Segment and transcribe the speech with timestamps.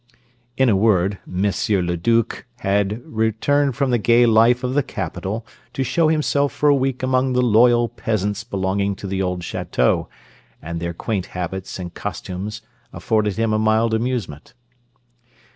[0.57, 1.43] In a word, M.
[1.85, 2.25] le Due
[2.61, 7.03] had returned from the gay life of the capital to show himself for a week
[7.03, 10.09] among the loyal peasants belonging to the old chateau,
[10.59, 14.55] and their quaint habits and costumes afforded him a mild amusement.